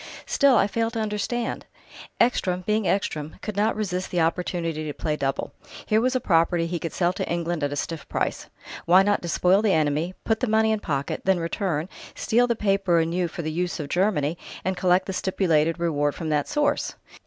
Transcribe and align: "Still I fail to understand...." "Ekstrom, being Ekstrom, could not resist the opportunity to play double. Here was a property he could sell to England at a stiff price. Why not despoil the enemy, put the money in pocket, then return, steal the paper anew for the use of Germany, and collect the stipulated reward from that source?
"Still 0.25 0.55
I 0.57 0.65
fail 0.65 0.89
to 0.89 0.99
understand...." 0.99 1.67
"Ekstrom, 2.19 2.61
being 2.65 2.87
Ekstrom, 2.87 3.35
could 3.43 3.55
not 3.55 3.75
resist 3.75 4.09
the 4.09 4.19
opportunity 4.19 4.83
to 4.83 4.93
play 4.95 5.15
double. 5.15 5.53
Here 5.85 6.01
was 6.01 6.15
a 6.15 6.19
property 6.19 6.65
he 6.65 6.79
could 6.79 6.91
sell 6.91 7.13
to 7.13 7.29
England 7.31 7.63
at 7.63 7.71
a 7.71 7.75
stiff 7.75 8.09
price. 8.09 8.49
Why 8.85 9.03
not 9.03 9.21
despoil 9.21 9.61
the 9.61 9.73
enemy, 9.73 10.15
put 10.23 10.39
the 10.39 10.47
money 10.49 10.71
in 10.71 10.79
pocket, 10.79 11.21
then 11.25 11.39
return, 11.39 11.87
steal 12.15 12.47
the 12.47 12.55
paper 12.55 12.97
anew 12.97 13.27
for 13.27 13.43
the 13.43 13.51
use 13.51 13.79
of 13.79 13.89
Germany, 13.89 14.39
and 14.65 14.75
collect 14.75 15.05
the 15.05 15.13
stipulated 15.13 15.77
reward 15.79 16.15
from 16.15 16.29
that 16.29 16.47
source? 16.47 16.95